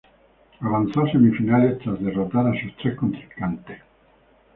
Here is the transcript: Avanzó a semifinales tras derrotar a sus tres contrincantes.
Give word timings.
Avanzó 0.61 1.01
a 1.01 1.11
semifinales 1.11 1.77
tras 1.77 2.01
derrotar 2.03 2.47
a 2.47 2.59
sus 2.59 2.75
tres 2.77 2.95
contrincantes. 2.97 3.77